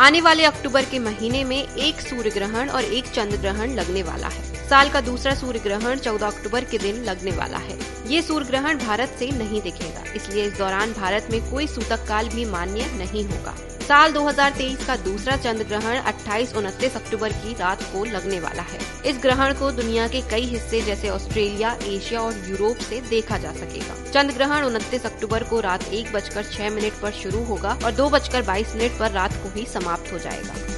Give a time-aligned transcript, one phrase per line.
[0.00, 4.28] आने वाले अक्टूबर के महीने में एक सूर्य ग्रहण और एक चंद्र ग्रहण लगने वाला
[4.28, 7.78] है। साल का दूसरा सूर्य ग्रहण 14 अक्टूबर के दिन लगने वाला है।
[8.08, 12.28] ये सूर्य ग्रहण भारत से नहीं दिखेगा, इसलिए इस दौरान भारत में कोई सूतक काल
[12.28, 17.82] भी मान्य नहीं होगा। साल 2023 का दूसरा चंद्र ग्रहण 28 उनतीस अक्टूबर की रात
[17.92, 22.42] को लगने वाला है। इस ग्रहण को दुनिया के कई हिस्से जैसे ऑस्ट्रेलिया, एशिया और
[22.48, 27.00] यूरोप से देखा जा सकेगा। चंद्र ग्रहण उनतीस अक्टूबर को रात एक बजकर छह मिनट
[27.02, 30.73] पर शुरू होगा और दो बजकर बाईस मिनट पर रात को ही समाप्त हो जाएगा।